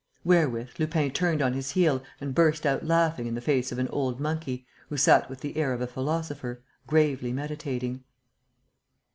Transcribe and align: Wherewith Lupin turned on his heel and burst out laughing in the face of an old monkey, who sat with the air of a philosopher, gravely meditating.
Wherewith 0.23 0.79
Lupin 0.79 1.11
turned 1.11 1.43
on 1.43 1.53
his 1.53 1.73
heel 1.73 2.01
and 2.19 2.33
burst 2.33 2.65
out 2.65 2.83
laughing 2.83 3.27
in 3.27 3.35
the 3.35 3.39
face 3.39 3.71
of 3.71 3.77
an 3.77 3.87
old 3.89 4.19
monkey, 4.19 4.65
who 4.89 4.97
sat 4.97 5.29
with 5.29 5.41
the 5.41 5.55
air 5.55 5.73
of 5.73 5.81
a 5.81 5.85
philosopher, 5.85 6.63
gravely 6.87 7.31
meditating. 7.31 8.03